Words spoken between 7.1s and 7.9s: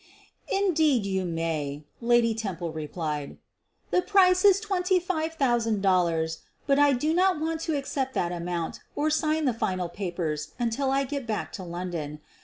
not want to